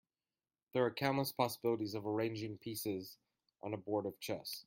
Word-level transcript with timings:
There 0.73 0.83
are 0.83 0.89
countless 0.89 1.31
possibilities 1.31 1.93
of 1.93 2.07
arranging 2.07 2.57
pieces 2.57 3.17
on 3.61 3.75
a 3.75 3.77
board 3.77 4.07
of 4.07 4.19
chess. 4.19 4.59